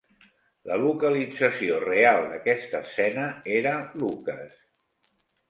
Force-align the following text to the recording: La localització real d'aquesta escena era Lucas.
La 0.69 0.77
localització 0.83 1.77
real 1.83 2.25
d'aquesta 2.31 2.81
escena 2.87 3.27
era 3.61 3.77
Lucas. 4.01 4.59